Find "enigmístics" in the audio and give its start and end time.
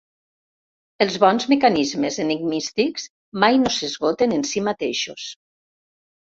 2.23-3.05